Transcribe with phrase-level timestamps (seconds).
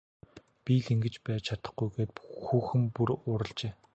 [0.63, 2.13] Би л ингэж байж чадахгүй гээд
[2.45, 3.73] хүүхэн бүр уурлажээ.